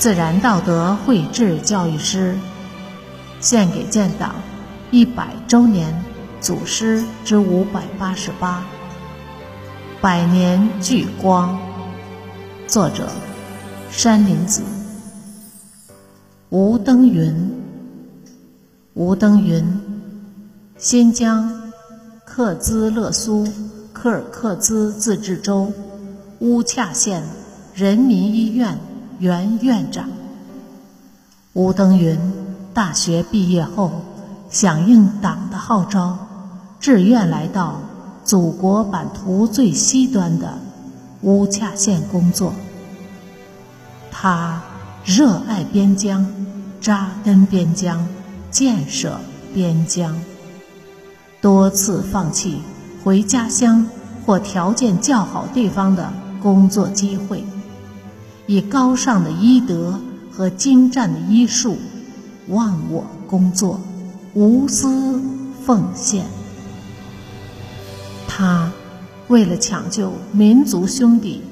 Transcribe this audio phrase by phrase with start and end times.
[0.00, 2.34] 自然道德绘制教育师，
[3.38, 4.36] 献给建党
[4.90, 5.94] 一百周年
[6.40, 8.64] 祖师之五百八十八，
[10.00, 11.60] 百年聚光。
[12.66, 13.10] 作者：
[13.90, 14.62] 山林子。
[16.48, 17.52] 吴登云，
[18.94, 19.62] 吴登云，
[20.78, 21.70] 新疆
[22.24, 23.46] 克孜勒苏
[23.92, 25.70] 柯尔克孜自治州
[26.38, 27.22] 乌恰县
[27.74, 28.78] 人民医院
[29.20, 30.08] 原院长。
[31.52, 32.18] 吴登云
[32.72, 33.92] 大学毕业后，
[34.48, 36.16] 响应党的号召，
[36.80, 37.82] 志愿来到
[38.24, 40.54] 祖国版图最西端的。
[41.20, 42.54] 乌恰县工作，
[44.10, 44.62] 他
[45.04, 46.26] 热爱边疆，
[46.80, 48.08] 扎根边疆，
[48.50, 49.20] 建设
[49.52, 50.16] 边疆，
[51.42, 52.62] 多次放弃
[53.04, 53.86] 回家乡
[54.24, 56.10] 或条件较好地方的
[56.42, 57.44] 工作机会，
[58.50, 61.78] 以高尚的医德和精湛的医术，
[62.48, 63.80] 忘我工作，
[64.34, 65.22] 无私
[65.64, 66.26] 奉献。
[68.26, 68.72] 他。
[69.28, 71.42] 为了抢救民族兄弟，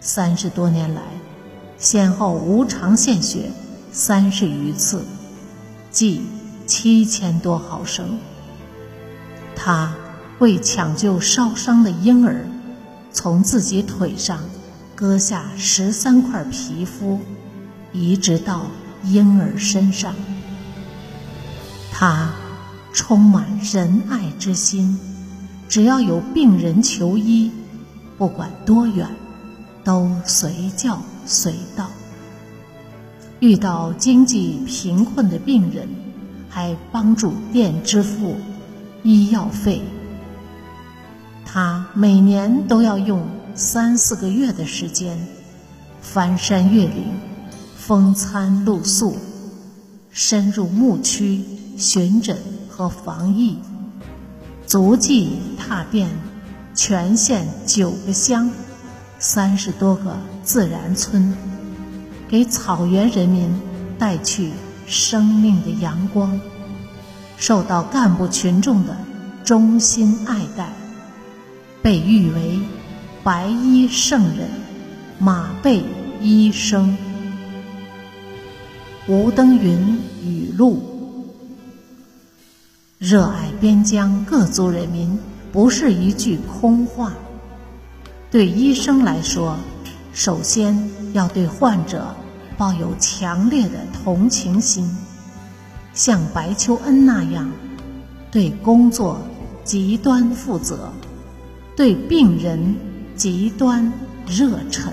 [0.00, 1.02] 三十多年来，
[1.78, 3.52] 先后无偿献血
[3.92, 5.04] 三十余次，
[5.92, 6.22] 计
[6.66, 8.18] 七千多毫升。
[9.54, 9.94] 他
[10.40, 12.44] 为抢救烧伤的婴儿，
[13.12, 14.40] 从自己腿上
[14.94, 17.18] 割下十三块皮肤，
[17.92, 18.66] 移植到
[19.04, 20.14] 婴儿身上。
[21.92, 22.32] 他
[22.92, 24.98] 充满仁爱之心。
[25.66, 27.50] 只要有病人求医，
[28.16, 29.08] 不管多远，
[29.82, 31.90] 都随叫随到。
[33.40, 35.88] 遇到经济贫困的病人，
[36.48, 38.36] 还帮助垫支付
[39.02, 39.82] 医药费。
[41.44, 43.26] 他每年都要用
[43.56, 45.16] 三四个月的时间，
[46.00, 47.06] 翻山越岭，
[47.76, 49.16] 风餐露宿，
[50.10, 51.40] 深入牧区
[51.78, 52.36] 巡诊
[52.68, 53.56] 和防疫。
[54.66, 56.10] 足迹踏遍
[56.74, 58.50] 全县九个乡、
[59.20, 61.32] 三十多个自然村，
[62.28, 63.48] 给草原人民
[63.96, 64.50] 带去
[64.84, 66.40] 生命的阳光，
[67.36, 68.96] 受到干部群众的
[69.44, 70.72] 衷心爱戴，
[71.80, 72.58] 被誉为
[73.24, 74.50] “白衣圣人”、
[75.18, 75.82] “马背
[76.20, 76.94] 医生”。
[79.08, 80.82] 吴登云语录。
[82.98, 85.18] 热爱边疆各族人民
[85.50, 87.14] 不是一句空话。
[88.30, 89.56] 对医生来说，
[90.12, 92.14] 首先要对患者
[92.58, 94.86] 抱有强烈的同情心，
[95.94, 97.50] 像白求恩那样，
[98.30, 99.18] 对工作
[99.64, 100.92] 极端负责，
[101.74, 102.76] 对病人
[103.24, 103.90] 极端
[104.26, 104.92] 热忱。